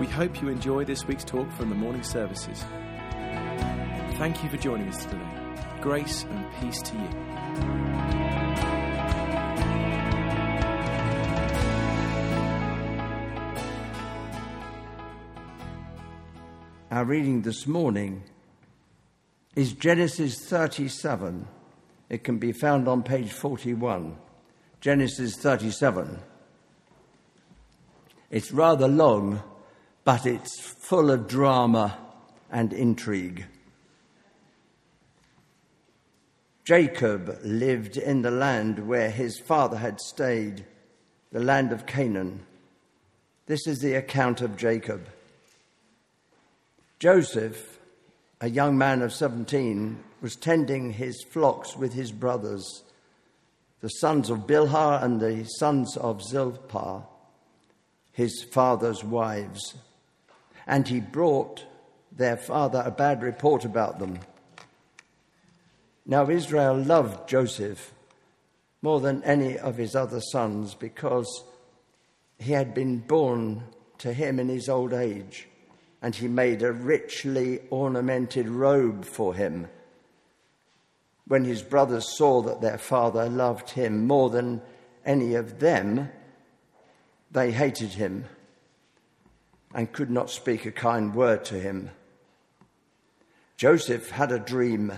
[0.00, 2.64] We hope you enjoy this week's talk from the morning services.
[4.16, 5.20] Thank you for joining us today.
[5.82, 7.08] Grace and peace to you.
[16.90, 18.22] Our reading this morning
[19.54, 21.46] is Genesis 37.
[22.08, 24.16] It can be found on page 41.
[24.80, 26.20] Genesis 37.
[28.30, 29.42] It's rather long,
[30.04, 31.98] but it's full of drama
[32.50, 33.46] and intrigue.
[36.64, 40.64] Jacob lived in the land where his father had stayed,
[41.32, 42.40] the land of Canaan.
[43.46, 45.06] This is the account of Jacob.
[47.00, 47.78] Joseph,
[48.40, 52.84] a young man of 17, was tending his flocks with his brothers,
[53.80, 57.02] the sons of Bilhah and the sons of Zilpah,
[58.12, 59.74] his father's wives.
[60.70, 61.66] And he brought
[62.12, 64.20] their father a bad report about them.
[66.06, 67.92] Now, Israel loved Joseph
[68.80, 71.42] more than any of his other sons because
[72.38, 73.64] he had been born
[73.98, 75.48] to him in his old age
[76.00, 79.66] and he made a richly ornamented robe for him.
[81.26, 84.62] When his brothers saw that their father loved him more than
[85.04, 86.10] any of them,
[87.32, 88.26] they hated him
[89.74, 91.90] and could not speak a kind word to him.
[93.56, 94.92] Joseph had a dream,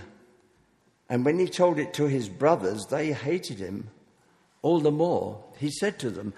[1.09, 3.91] and when he told it to his brothers, they hated him
[4.63, 5.43] all the more.
[5.59, 6.33] He said to them,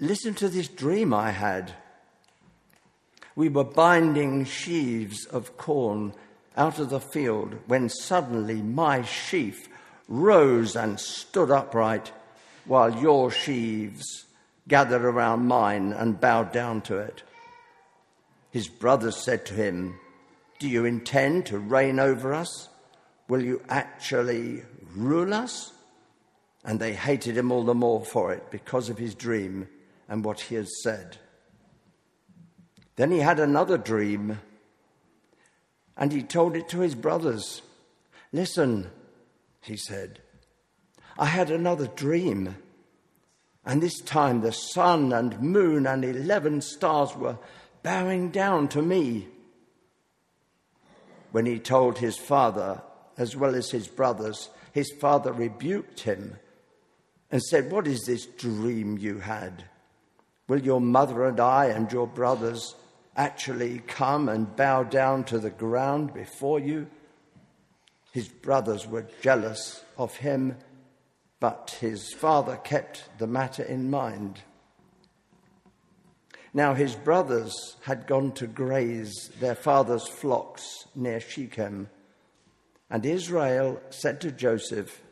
[0.00, 1.74] Listen to this dream I had
[3.34, 6.12] we were binding sheaves of corn
[6.56, 9.68] out of the field when suddenly my sheaf
[10.08, 12.12] rose and stood upright
[12.66, 14.26] while your sheaves
[14.72, 17.22] gathered around mine and bowed down to it.
[18.50, 20.00] His brothers said to him,
[20.58, 22.70] Do you intend to reign over us?
[23.28, 24.62] Will you actually
[24.96, 25.74] rule us?
[26.64, 29.68] And they hated him all the more for it because of his dream
[30.08, 31.18] and what he had said.
[32.96, 34.40] Then he had another dream,
[35.98, 37.60] and he told it to his brothers.
[38.32, 38.90] Listen,
[39.60, 40.20] he said,
[41.18, 42.56] I had another dream,
[43.64, 47.38] and this time the sun and moon and eleven stars were
[47.82, 49.28] bowing down to me.
[51.30, 52.82] When he told his father,
[53.16, 56.36] as well as his brothers, his father rebuked him
[57.30, 59.64] and said, What is this dream you had?
[60.48, 62.74] Will your mother and I and your brothers
[63.16, 66.86] actually come and bow down to the ground before you.
[68.12, 70.56] His brothers were jealous of him,
[71.42, 74.40] but his father kept the matter in mind.
[76.54, 81.88] Now his brothers had gone to graze their father's flocks near Shechem,
[82.88, 85.02] and Israel said to Joseph,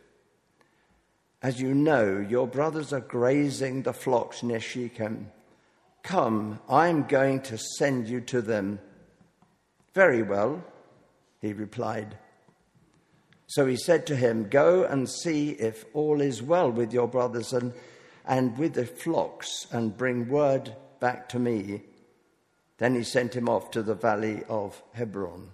[1.43, 5.33] As you know, your brothers are grazing the flocks near Shechem.
[6.05, 8.79] Come, I'm going to send you to them.
[9.95, 10.63] Very well,
[11.41, 12.17] he replied.
[13.51, 17.53] So he said to him, Go and see if all is well with your brothers
[17.53, 17.73] and,
[18.25, 21.83] and with the flocks, and bring word back to me.
[22.79, 25.51] Then he sent him off to the valley of Hebron.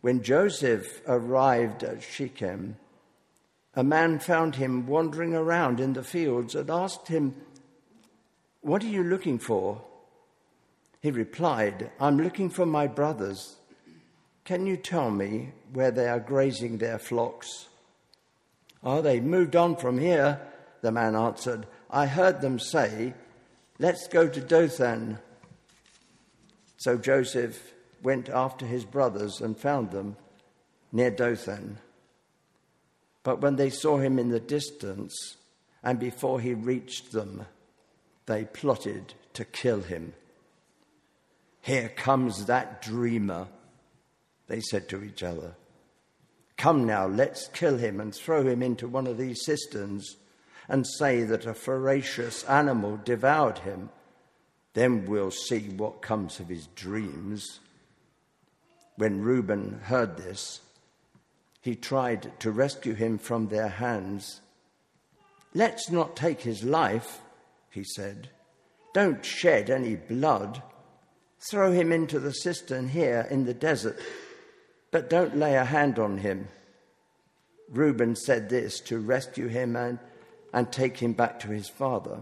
[0.00, 2.76] When Joseph arrived at Shechem,
[3.76, 7.36] a man found him wandering around in the fields and asked him,
[8.62, 9.80] what are you looking for?
[11.00, 13.58] He replied, I'm looking for my brothers.
[14.44, 17.68] Can you tell me where they are grazing their flocks?
[18.82, 20.40] Oh, they moved on from here,
[20.80, 21.66] the man answered.
[21.90, 23.14] I heard them say,
[23.78, 25.18] Let's go to Dothan.
[26.76, 27.72] So Joseph
[28.02, 30.16] went after his brothers and found them
[30.90, 31.78] near Dothan.
[33.22, 35.36] But when they saw him in the distance,
[35.82, 37.46] and before he reached them,
[38.26, 40.14] they plotted to kill him.
[41.60, 43.48] Here comes that dreamer,
[44.52, 45.54] they said to each other.
[46.58, 50.16] Come now, let's kill him and throw him into one of these cisterns
[50.68, 53.88] and say that a voracious animal devoured him.
[54.74, 57.60] Then we'll see what comes of his dreams.
[58.96, 60.60] When Reuben heard this,
[61.62, 64.42] he tried to rescue him from their hands.
[65.54, 67.22] Let's not take his life,
[67.70, 68.28] he said.
[68.92, 70.62] Don't shed any blood.
[71.40, 73.98] Throw him into the cistern here in the desert,
[74.92, 76.46] but don't lay a hand on him.
[77.70, 79.98] Reuben said this to rescue him and,
[80.52, 82.20] and take him back to his father.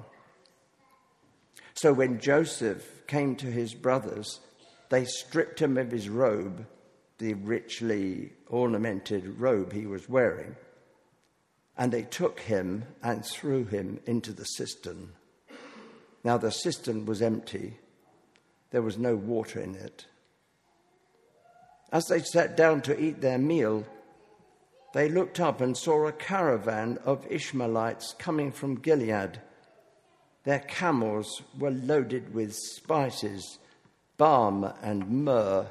[1.75, 4.41] So when Joseph came to his brothers,
[4.89, 6.67] they stripped him of his robe,
[7.19, 10.55] the richly ornamented robe he was wearing,
[11.77, 15.13] and they took him and threw him into the cistern.
[16.23, 17.79] Now the cistern was empty,
[18.71, 20.07] there was no water in it.
[21.93, 23.85] As they sat down to eat their meal,
[24.93, 29.41] they looked up and saw a caravan of Ishmaelites coming from Gilead.
[30.45, 33.59] Their camels were loaded with spices,
[34.17, 35.67] balm, and myrrh,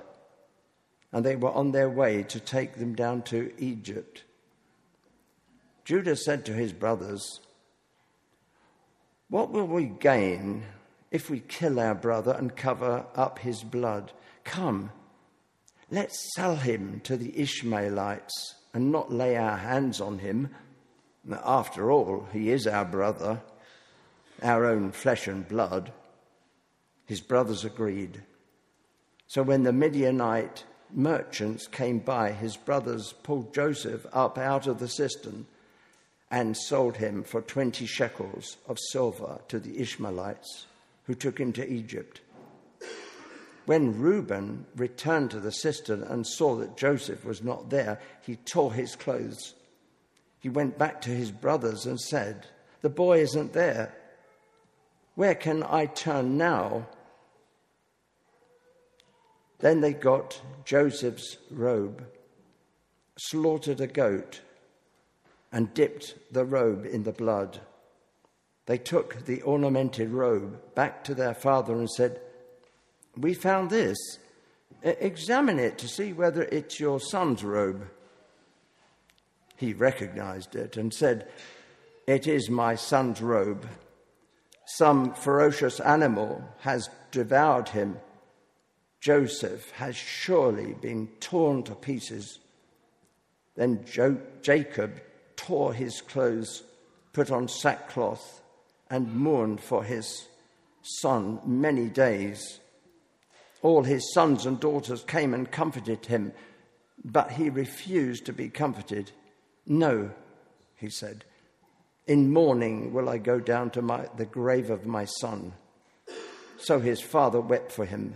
[1.12, 4.24] and they were on their way to take them down to Egypt.
[5.86, 7.40] Judah said to his brothers,
[9.30, 10.66] What will we gain
[11.12, 14.12] if we kill our brother and cover up his blood?
[14.44, 14.92] Come,
[15.92, 20.50] let's sell him to the Ishmaelites and not lay our hands on him.
[21.44, 23.42] After all, he is our brother,
[24.42, 25.92] our own flesh and blood.
[27.06, 28.24] His brothers agreed.
[29.28, 34.88] So when the Midianite merchants came by, his brothers pulled Joseph up out of the
[34.88, 35.46] cistern
[36.32, 40.68] and sold him for 20 shekels of silver to the Ishmaelites
[41.06, 42.22] who took him to Egypt.
[43.70, 48.74] When Reuben returned to the cistern and saw that Joseph was not there, he tore
[48.74, 49.54] his clothes.
[50.40, 52.48] He went back to his brothers and said,
[52.82, 53.94] The boy isn't there.
[55.14, 56.88] Where can I turn now?
[59.60, 62.04] Then they got Joseph's robe,
[63.20, 64.42] slaughtered a goat,
[65.52, 67.60] and dipped the robe in the blood.
[68.66, 72.20] They took the ornamented robe back to their father and said,
[73.20, 73.98] We found this.
[74.82, 77.88] Examine it to see whether it's your son's robe.
[79.58, 81.28] He recognized it and said,
[82.08, 83.68] It is my son's robe.
[84.66, 87.98] Some ferocious animal has devoured him
[89.00, 92.40] Joseph has surely been torn to pieces.
[93.56, 95.02] Then jo- Jacob
[95.36, 96.64] tore his clothes,
[97.14, 98.42] put on sackcloth,
[98.90, 100.28] and mourned for his
[100.82, 102.60] son many days.
[103.62, 106.34] All his sons and daughters came and comforted him,
[107.04, 109.12] but he refused to be comforted.
[109.66, 110.12] No,
[110.76, 111.26] he said,
[112.08, 115.54] in mourning will I go down to my, the grave of my son.
[116.58, 118.16] So his father wept for him.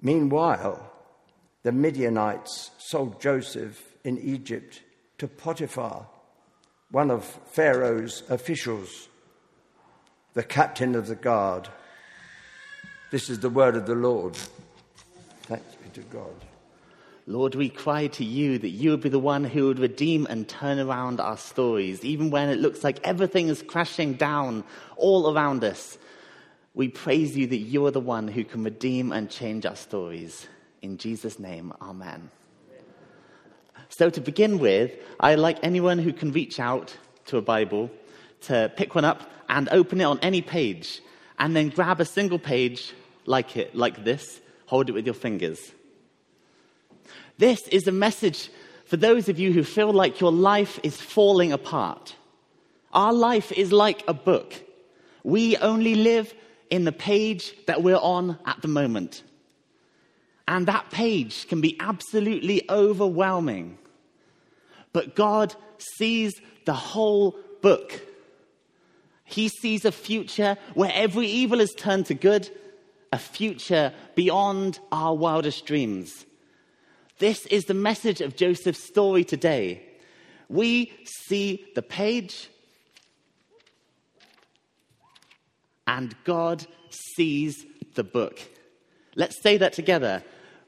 [0.00, 0.92] Meanwhile,
[1.62, 4.82] the Midianites sold Joseph in Egypt
[5.18, 6.06] to Potiphar,
[6.92, 9.08] one of Pharaoh's officials,
[10.34, 11.68] the captain of the guard.
[13.10, 14.36] This is the word of the Lord.
[15.42, 16.34] Thanks be to God.
[17.28, 20.48] Lord, we cry to you that you would be the one who would redeem and
[20.48, 24.64] turn around our stories, even when it looks like everything is crashing down
[24.96, 25.98] all around us.
[26.74, 30.46] We praise you that you are the one who can redeem and change our stories.
[30.82, 32.30] In Jesus' name, amen.
[33.88, 37.90] So, to begin with, I'd like anyone who can reach out to a Bible
[38.42, 41.00] to pick one up and open it on any page,
[41.38, 42.92] and then grab a single page
[43.26, 45.72] like it, like this, hold it with your fingers.
[47.38, 48.50] This is a message
[48.86, 52.14] for those of you who feel like your life is falling apart.
[52.92, 54.54] Our life is like a book.
[55.24, 56.32] We only live
[56.70, 59.22] in the page that we're on at the moment.
[60.48, 63.78] And that page can be absolutely overwhelming.
[64.92, 68.00] But God sees the whole book.
[69.26, 72.48] He sees a future where every evil is turned to good,
[73.12, 76.24] a future beyond our wildest dreams.
[77.18, 79.82] This is the message of Joseph's story today.
[80.48, 80.92] We
[81.26, 82.48] see the page
[85.86, 87.64] and God sees
[87.94, 88.40] the book.
[89.16, 90.22] Let's say that together.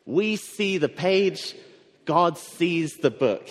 [0.05, 1.55] We see the page,
[2.07, 3.49] God sees the book.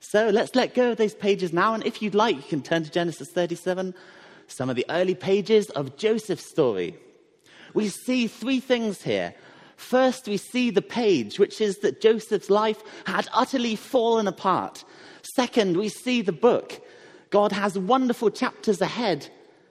[0.00, 2.84] So let's let go of those pages now, and if you'd like, you can turn
[2.84, 3.94] to Genesis 37,
[4.50, 6.96] some of the early pages of Joseph's story.
[7.74, 9.34] We see three things here.
[9.76, 14.84] First, we see the page, which is that Joseph's life had utterly fallen apart.
[15.34, 16.80] Second, we see the book.
[17.30, 19.28] God has wonderful chapters ahead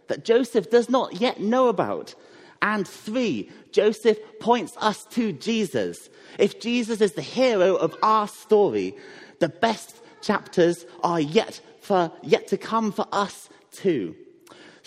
[0.07, 2.15] that Joseph does not yet know about.
[2.61, 6.09] And three, Joseph points us to Jesus.
[6.37, 8.95] If Jesus is the hero of our story,
[9.39, 14.15] the best chapters are yet for yet to come for us too.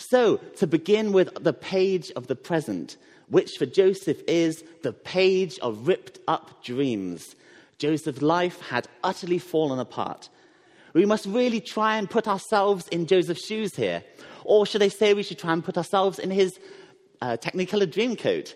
[0.09, 2.97] So, to begin with the page of the present,
[3.29, 7.35] which for Joseph is the page of ripped up dreams.
[7.77, 10.27] Joseph's life had utterly fallen apart.
[10.93, 14.03] We must really try and put ourselves in Joseph's shoes here.
[14.43, 16.59] Or should I say we should try and put ourselves in his
[17.21, 18.55] uh, Technicolor Dreamcoat?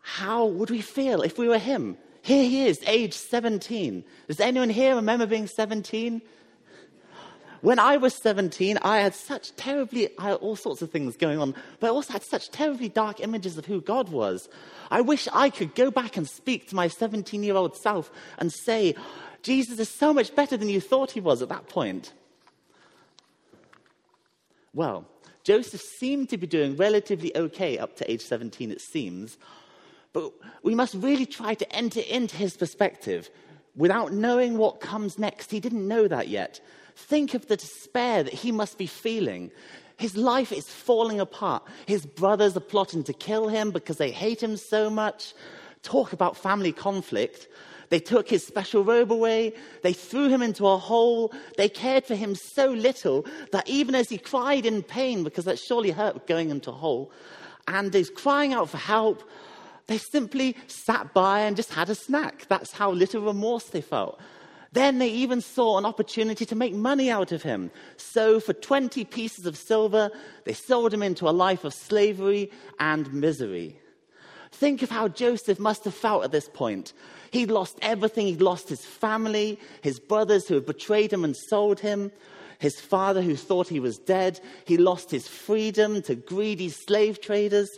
[0.00, 1.98] How would we feel if we were him?
[2.22, 4.04] Here he is, age 17.
[4.28, 6.22] Does anyone here remember being 17?
[7.62, 11.38] When I was 17, I had such terribly, I had all sorts of things going
[11.38, 14.48] on, but I also had such terribly dark images of who God was.
[14.90, 18.50] I wish I could go back and speak to my 17 year old self and
[18.52, 18.94] say,
[19.42, 22.12] Jesus is so much better than you thought he was at that point.
[24.72, 25.06] Well,
[25.44, 29.36] Joseph seemed to be doing relatively okay up to age 17, it seems.
[30.12, 33.30] But we must really try to enter into his perspective
[33.76, 35.50] without knowing what comes next.
[35.50, 36.60] He didn't know that yet.
[37.08, 39.50] Think of the despair that he must be feeling.
[39.96, 41.62] His life is falling apart.
[41.86, 45.34] His brothers are plotting to kill him because they hate him so much.
[45.82, 47.48] Talk about family conflict.
[47.88, 49.52] They took his special robe away.
[49.82, 51.32] They threw him into a hole.
[51.56, 55.58] They cared for him so little that even as he cried in pain, because that
[55.58, 57.10] surely hurt going into a hole,
[57.66, 59.28] and he's crying out for help,
[59.86, 62.46] they simply sat by and just had a snack.
[62.48, 64.20] That's how little remorse they felt.
[64.72, 67.70] Then they even saw an opportunity to make money out of him.
[67.96, 70.10] So, for 20 pieces of silver,
[70.44, 73.80] they sold him into a life of slavery and misery.
[74.52, 76.92] Think of how Joseph must have felt at this point.
[77.32, 78.26] He'd lost everything.
[78.26, 82.12] He'd lost his family, his brothers who had betrayed him and sold him,
[82.58, 84.40] his father who thought he was dead.
[84.66, 87.70] He lost his freedom to greedy slave traders.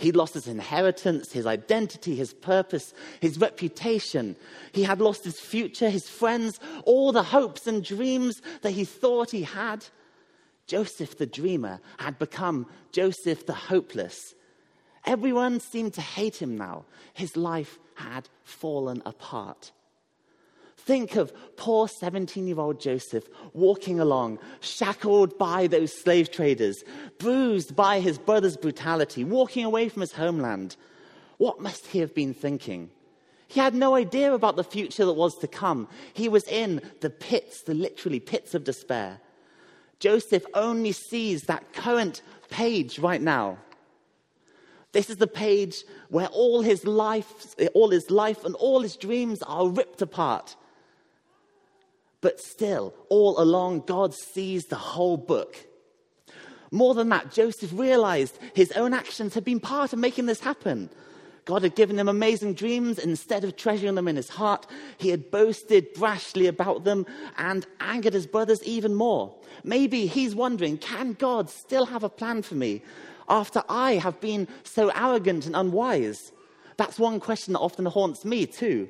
[0.00, 4.34] He lost his inheritance, his identity, his purpose, his reputation.
[4.72, 9.30] He had lost his future, his friends, all the hopes and dreams that he thought
[9.30, 9.84] he had.
[10.66, 14.34] Joseph the dreamer had become Joseph the hopeless.
[15.04, 16.86] Everyone seemed to hate him now.
[17.12, 19.70] His life had fallen apart.
[20.90, 26.82] Think of poor 17 year old Joseph walking along, shackled by those slave traders,
[27.16, 30.74] bruised by his brother's brutality, walking away from his homeland.
[31.38, 32.90] What must he have been thinking?
[33.46, 35.86] He had no idea about the future that was to come.
[36.12, 39.20] He was in the pits, the literally pits of despair.
[40.00, 43.58] Joseph only sees that current page right now.
[44.90, 49.40] This is the page where all his life, all his life and all his dreams
[49.44, 50.56] are ripped apart.
[52.20, 55.56] But still, all along, God sees the whole book.
[56.70, 60.90] More than that, Joseph realized his own actions had been part of making this happen.
[61.44, 62.98] God had given him amazing dreams.
[62.98, 64.66] Instead of treasuring them in his heart,
[64.98, 67.06] he had boasted brashly about them
[67.38, 69.34] and angered his brothers even more.
[69.64, 72.82] Maybe he's wondering can God still have a plan for me
[73.28, 76.32] after I have been so arrogant and unwise?
[76.76, 78.88] That's one question that often haunts me, too.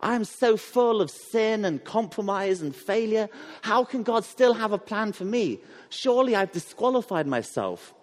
[0.00, 3.28] I'm so full of sin and compromise and failure.
[3.62, 5.60] How can God still have a plan for me?
[5.88, 7.94] Surely I've disqualified myself.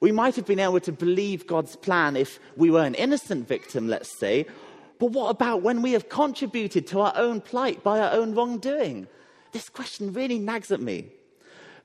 [0.00, 3.88] We might have been able to believe God's plan if we were an innocent victim,
[3.88, 4.46] let's say.
[4.98, 9.08] But what about when we have contributed to our own plight by our own wrongdoing?
[9.52, 11.06] This question really nags at me.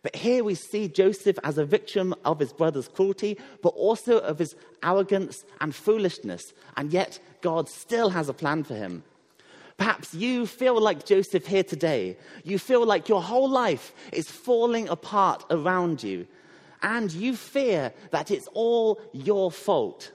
[0.03, 4.37] But here we see Joseph as a victim of his brother's cruelty, but also of
[4.37, 6.53] his arrogance and foolishness.
[6.75, 9.03] And yet, God still has a plan for him.
[9.77, 12.17] Perhaps you feel like Joseph here today.
[12.43, 16.27] You feel like your whole life is falling apart around you.
[16.81, 20.11] And you fear that it's all your fault.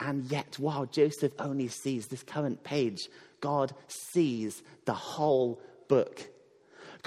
[0.00, 3.08] And yet, while Joseph only sees this current page,
[3.40, 6.28] God sees the whole book.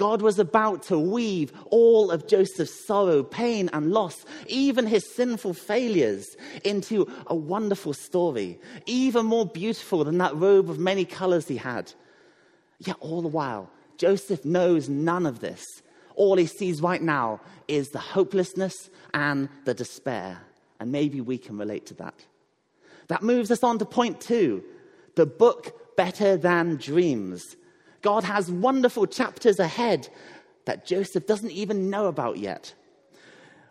[0.00, 5.52] God was about to weave all of Joseph's sorrow, pain, and loss, even his sinful
[5.52, 11.58] failures, into a wonderful story, even more beautiful than that robe of many colors he
[11.58, 11.92] had.
[12.78, 15.66] Yet all the while, Joseph knows none of this.
[16.14, 17.38] All he sees right now
[17.68, 20.40] is the hopelessness and the despair.
[20.80, 22.14] And maybe we can relate to that.
[23.08, 24.64] That moves us on to point two
[25.14, 27.54] the book Better Than Dreams.
[28.02, 30.08] God has wonderful chapters ahead
[30.64, 32.74] that Joseph doesn't even know about yet.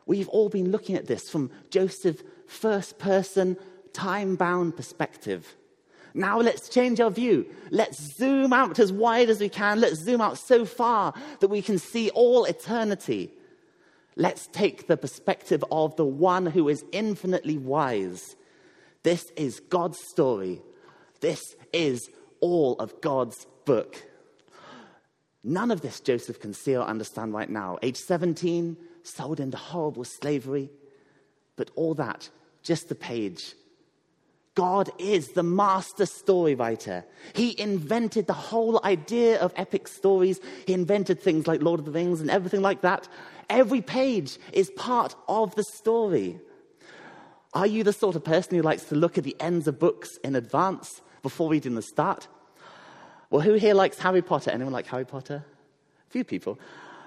[0.05, 3.57] We've all been looking at this from Joseph's first person,
[3.93, 5.55] time bound perspective.
[6.13, 7.45] Now let's change our view.
[7.69, 9.79] Let's zoom out as wide as we can.
[9.79, 13.31] Let's zoom out so far that we can see all eternity.
[14.15, 18.35] Let's take the perspective of the one who is infinitely wise.
[19.03, 20.61] This is God's story.
[21.21, 22.09] This is
[22.41, 24.08] all of God's book.
[25.43, 27.77] None of this Joseph can see or understand right now.
[27.81, 30.69] Age 17, sold into horrible slavery,
[31.55, 32.29] but all that,
[32.61, 33.53] just the page.
[34.55, 37.05] God is the master story writer.
[37.33, 40.41] He invented the whole idea of epic stories.
[40.67, 43.07] He invented things like Lord of the Rings and everything like that.
[43.49, 46.41] Every page is part of the story.
[47.53, 50.17] Are you the sort of person who likes to look at the ends of books
[50.23, 52.27] in advance before reading the start?
[53.29, 54.51] Well, who here likes Harry Potter?
[54.51, 55.43] Anyone like Harry Potter?
[56.07, 56.59] A few people.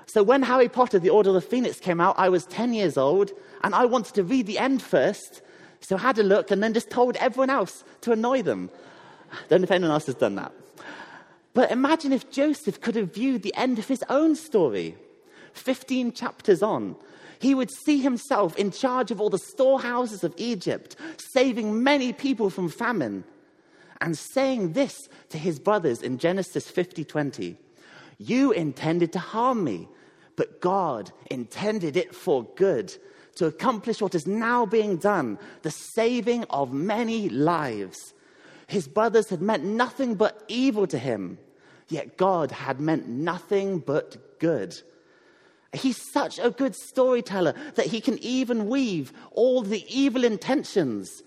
[0.06, 2.96] So when Harry Potter, the Order of the Phoenix came out, I was 10 years
[2.96, 5.42] old and I wanted to read the end first.
[5.80, 8.70] So I had a look and then just told everyone else to annoy them.
[9.48, 10.52] Don't know if anyone else has done that.
[11.54, 14.96] But imagine if Joseph could have viewed the end of his own story.
[15.54, 16.96] 15 chapters on,
[17.38, 20.96] he would see himself in charge of all the storehouses of Egypt,
[21.32, 23.24] saving many people from famine,
[24.02, 27.56] and saying this to his brothers in Genesis 50:20.
[28.18, 29.88] You intended to harm me,
[30.36, 32.94] but God intended it for good,
[33.36, 38.12] to accomplish what is now being done, the saving of many lives.
[38.66, 41.38] His brothers had meant nothing but evil to him,
[41.88, 44.82] yet God had meant nothing but good.
[45.72, 51.22] He's such a good storyteller that he can even weave all the evil intentions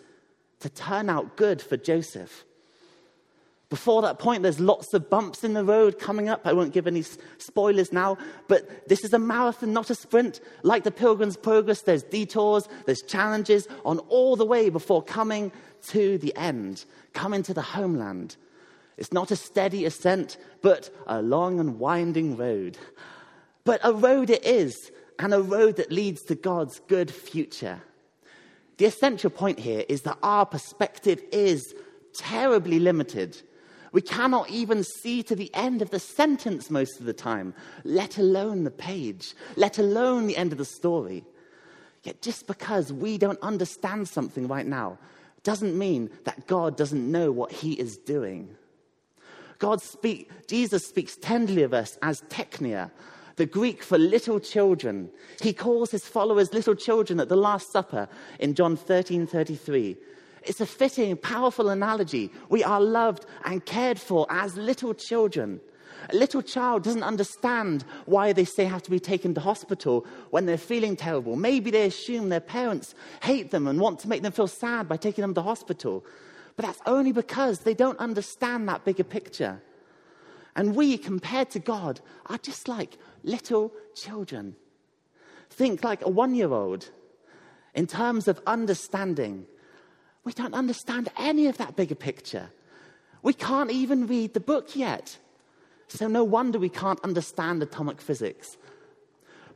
[0.60, 2.44] to turn out good for Joseph.
[3.70, 6.42] Before that point, there's lots of bumps in the road coming up.
[6.46, 7.04] I won't give any
[7.40, 8.18] spoilers now,
[8.48, 10.40] but this is a marathon, not a sprint.
[10.62, 15.52] Like the Pilgrim's Progress, there's detours, there's challenges on all the way before coming
[15.88, 18.38] to the end, coming to the homeland.
[18.98, 22.78] It's not a steady ascent, but a long and winding road.
[23.64, 27.82] But a road it is, and a road that leads to God's good future.
[28.78, 31.74] The essential point here is that our perspective is
[32.14, 33.42] terribly limited.
[33.96, 37.54] We cannot even see to the end of the sentence most of the time,
[37.86, 41.24] let alone the page, let alone the end of the story.
[42.04, 45.00] Yet just because we don't understand something right now
[45.44, 48.58] doesn't mean that God doesn't know what he is doing.
[49.60, 52.92] God speak, Jesus speaks tenderly of us as teknia,
[53.38, 55.10] the Greek for little children.
[55.42, 59.96] He calls his followers little children at the Last Supper in John 13 33.
[60.46, 62.32] It's a fitting, powerful analogy.
[62.50, 65.60] We are loved and cared for as little children.
[66.10, 70.46] A little child doesn't understand why they say have to be taken to hospital when
[70.46, 71.36] they're feeling terrible.
[71.36, 74.98] Maybe they assume their parents hate them and want to make them feel sad by
[74.98, 76.06] taking them to hospital.
[76.56, 79.62] But that's only because they don't understand that bigger picture.
[80.56, 84.56] And we, compared to God, are just like little children.
[85.50, 86.90] Think like a one year old
[87.74, 89.48] in terms of understanding.
[90.26, 92.50] We don't understand any of that bigger picture.
[93.22, 95.18] We can't even read the book yet.
[95.88, 98.58] So, no wonder we can't understand atomic physics.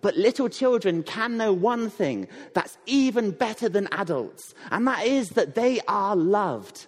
[0.02, 5.32] But little children can know one thing that's even better than adults, and that is
[5.32, 6.86] that they are loved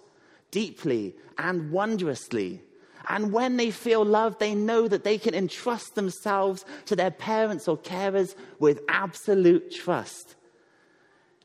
[0.50, 2.62] deeply and wondrously.
[3.08, 7.66] And when they feel loved, they know that they can entrust themselves to their parents
[7.66, 10.36] or carers with absolute trust.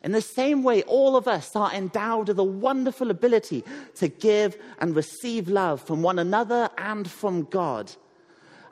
[0.04, 3.64] In the same way, all of us are endowed with a wonderful ability
[3.96, 7.92] to give and receive love from one another and from God.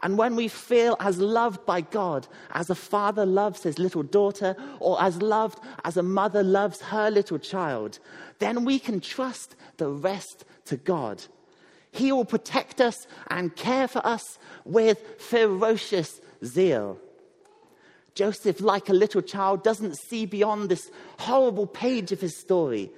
[0.04, 4.56] And when we feel as loved by God as a father loves his little daughter,
[4.80, 7.98] or as loved as a mother loves her little child,
[8.38, 11.24] then we can trust the rest to God.
[11.92, 17.00] He will protect us and care for us with ferocious zeal.
[18.16, 22.90] Joseph, like a little child, doesn't see beyond this horrible page of his story.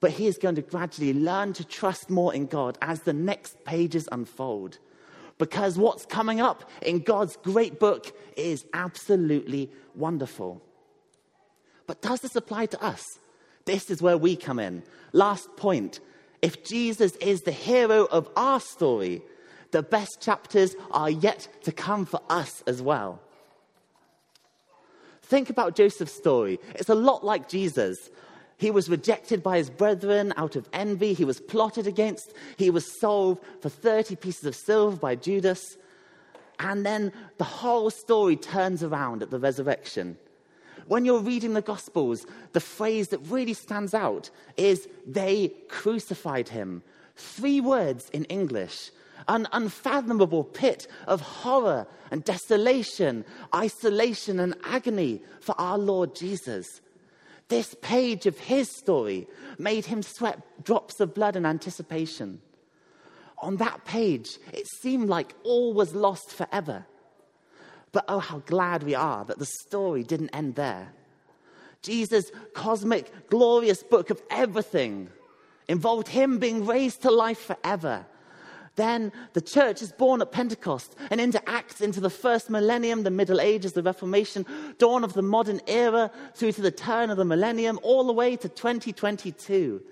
[0.00, 3.64] But he is going to gradually learn to trust more in God as the next
[3.64, 4.78] pages unfold.
[5.38, 10.60] Because what's coming up in God's great book is absolutely wonderful.
[11.86, 13.04] But does this apply to us?
[13.64, 14.82] This is where we come in.
[15.12, 16.00] Last point
[16.42, 19.22] if Jesus is the hero of our story,
[19.70, 23.20] the best chapters are yet to come for us as well.
[25.28, 26.58] Think about Joseph's story.
[26.74, 28.08] It's a lot like Jesus.
[28.56, 31.12] He was rejected by his brethren out of envy.
[31.12, 32.32] He was plotted against.
[32.56, 35.76] He was sold for 30 pieces of silver by Judas.
[36.58, 40.16] And then the whole story turns around at the resurrection.
[40.86, 46.82] When you're reading the Gospels, the phrase that really stands out is, they crucified him.
[47.16, 48.92] Three words in English,
[49.28, 56.80] an unfathomable pit of horror and desolation, isolation and agony for our Lord Jesus.
[57.48, 59.26] This page of his story
[59.58, 62.40] made him sweat drops of blood in anticipation.
[63.40, 66.86] On that page, it seemed like all was lost forever.
[67.92, 70.92] But oh, how glad we are that the story didn't end there.
[71.82, 75.08] Jesus' cosmic, glorious book of everything
[75.68, 78.04] involved him being raised to life forever.
[78.78, 83.10] Then the church is born at Pentecost and into Acts, into the first millennium, the
[83.10, 84.46] Middle Ages, the Reformation,
[84.78, 88.36] dawn of the modern era, through to the turn of the millennium, all the way
[88.36, 89.82] to 2022.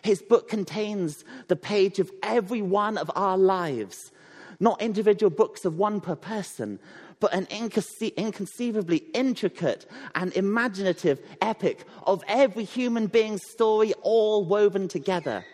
[0.00, 4.10] His book contains the page of every one of our lives,
[4.58, 6.78] not individual books of one per person,
[7.20, 14.88] but an inconce- inconceivably intricate and imaginative epic of every human being's story all woven
[14.88, 15.44] together.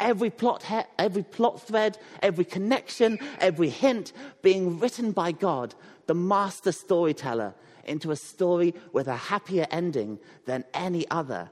[0.00, 5.74] Every plot, he- every plot thread, every connection, every hint being written by God,
[6.06, 11.50] the master storyteller, into a story with a happier ending than any other.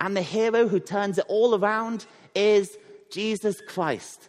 [0.00, 2.76] And the hero who turns it all around is
[3.10, 4.28] Jesus Christ.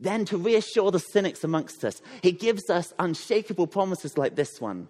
[0.00, 4.88] Then, to reassure the cynics amongst us, he gives us unshakable promises like this one.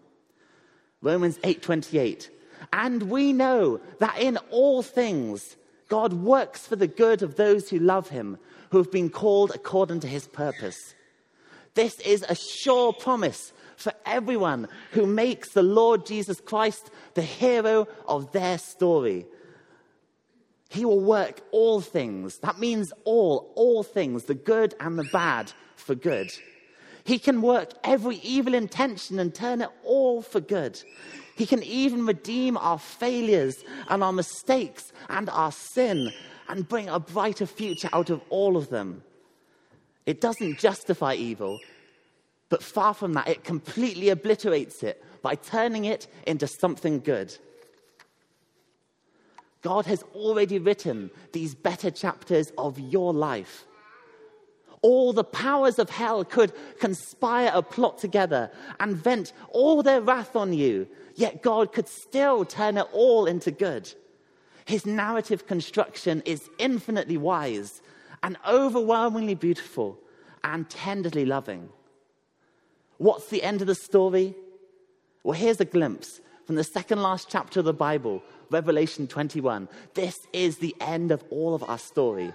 [1.03, 2.31] Romans 8:28.
[2.73, 5.57] And we know that in all things
[5.91, 8.39] God works for the good of those who love him,
[8.71, 10.95] who have been called according to his purpose.
[11.75, 17.89] This is a sure promise for everyone who makes the Lord Jesus Christ the hero
[18.07, 19.27] of their story.
[20.69, 22.39] He will work all things.
[22.39, 26.31] That means all, all things, the good and the bad, for good.
[27.03, 30.81] He can work every evil intention and turn it all for good.
[31.41, 36.13] He can even redeem our failures and our mistakes and our sin
[36.51, 39.03] and bring a brighter future out of all of them.
[40.05, 41.59] It doesn't justify evil,
[42.51, 47.35] but far from that, it completely obliterates it by turning it into something good.
[49.63, 53.65] God has already written these better chapters of your life.
[54.83, 60.35] All the powers of hell could conspire a plot together and vent all their wrath
[60.35, 63.93] on you, yet God could still turn it all into good.
[64.65, 67.83] His narrative construction is infinitely wise
[68.23, 69.99] and overwhelmingly beautiful
[70.45, 71.69] and tenderly loving.
[72.99, 74.35] What's the end of the story?
[75.25, 79.69] Well, here's a glimpse from the second last chapter of the Bible, Revelation 21.
[79.95, 82.33] This is the end of all of our story.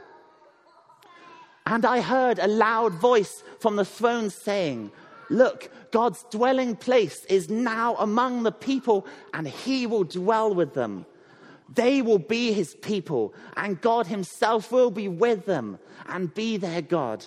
[1.67, 4.91] And I heard a loud voice from the throne saying,
[5.29, 11.05] Look, God's dwelling place is now among the people, and he will dwell with them.
[11.73, 16.81] They will be his people, and God himself will be with them and be their
[16.81, 17.25] God.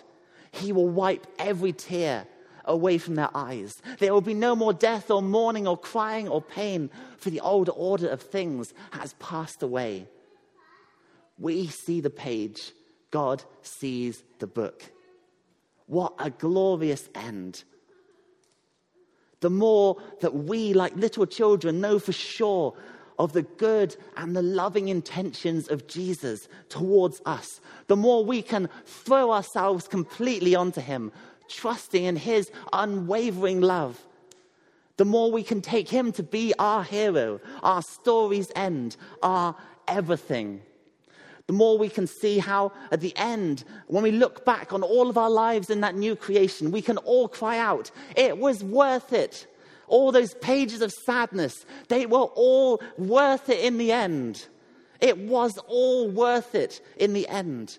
[0.53, 2.27] He will wipe every tear
[2.65, 3.83] away from their eyes.
[3.99, 7.71] There will be no more death or mourning or crying or pain, for the old
[7.75, 10.07] order of things has passed away.
[11.39, 12.73] We see the page,
[13.11, 14.85] God sees the book.
[15.87, 17.65] What a glorious end.
[19.41, 22.75] The more that we, like little children, know for sure
[23.19, 28.69] of the good and the loving intentions of Jesus towards us, the more we can
[28.85, 31.13] throw ourselves completely onto Him,
[31.49, 34.05] trusting in His unwavering love,
[34.99, 40.61] the more we can take Him to be our hero, our story's end, our everything.
[41.49, 45.09] The more we can see how, at the end, when we look back on all
[45.09, 49.13] of our lives in that new creation, we can all cry out, It was worth
[49.15, 49.47] it.
[49.89, 54.47] All those pages of sadness, they were all worth it in the end.
[55.01, 57.79] It was all worth it in the end.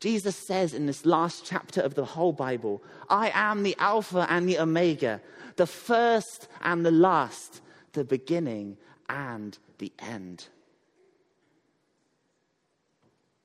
[0.00, 4.46] Jesus says in this last chapter of the whole Bible, I am the Alpha and
[4.46, 5.22] the Omega,
[5.56, 7.62] the first and the last,
[7.94, 8.76] the beginning
[9.08, 10.48] and the end.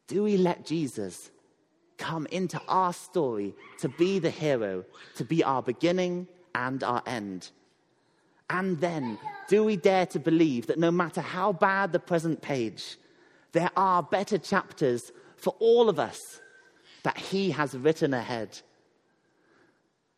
[0.08, 1.32] Do we let Jesus
[1.98, 7.50] come into our story to be the hero, to be our beginning and our end?
[8.50, 12.98] And then, do we dare to believe that no matter how bad the present page,
[13.54, 16.41] there are better chapters for all of us
[17.04, 18.60] that He has written ahead.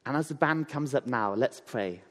[0.05, 2.01] And as the band comes up now, let's pray.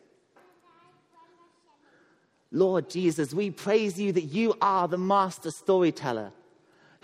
[2.53, 6.33] Lord Jesus, we praise you that you are the master storyteller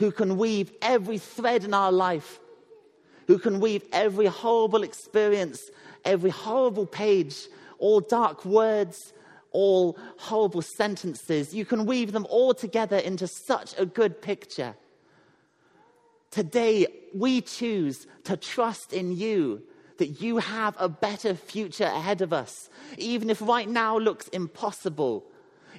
[0.03, 2.41] who can weave every thread in our life,
[3.29, 5.71] who can weave every horrible experience,
[6.05, 7.37] every horrible page,
[7.79, 9.13] all dark words,
[9.53, 11.55] all horrible sentences.
[11.55, 14.75] You can weave them all together into such a good picture
[16.33, 19.63] Today, we choose to trust in you
[19.99, 22.71] that you have a better future ahead of us.
[22.97, 25.27] Even if right now looks impossible,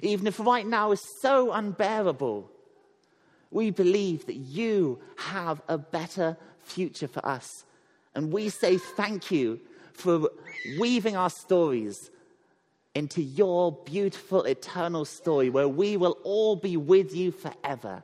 [0.00, 2.48] even if right now is so unbearable,
[3.54, 7.64] we believe that you have a better future for us.
[8.14, 9.60] And we say thank you
[9.92, 10.28] for
[10.78, 12.10] weaving our stories
[12.94, 18.02] into your beautiful eternal story where we will all be with you forever.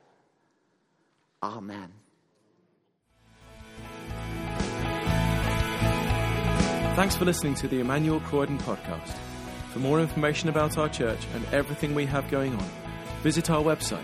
[1.43, 1.91] Amen.
[6.95, 9.15] Thanks for listening to the Emmanuel Croydon podcast.
[9.73, 12.69] For more information about our church and everything we have going on,
[13.21, 14.03] visit our website,